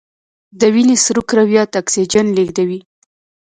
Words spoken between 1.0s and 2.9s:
سره کرویات اکسیجن لیږدوي